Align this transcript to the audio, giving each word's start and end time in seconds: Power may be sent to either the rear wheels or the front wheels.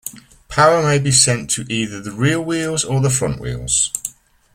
Power 0.47 0.81
may 0.81 0.97
be 0.97 1.11
sent 1.11 1.51
to 1.51 1.65
either 1.71 2.01
the 2.01 2.11
rear 2.11 2.41
wheels 2.41 2.83
or 2.83 3.01
the 3.01 3.11
front 3.11 3.39
wheels. 3.39 3.93